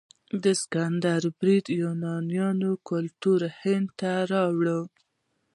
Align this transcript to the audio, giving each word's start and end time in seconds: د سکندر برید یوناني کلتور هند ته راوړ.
د 0.43 0.45
سکندر 0.61 1.21
برید 1.39 1.65
یوناني 1.81 2.71
کلتور 2.89 3.41
هند 3.61 3.87
ته 3.99 4.11
راوړ. 4.31 4.65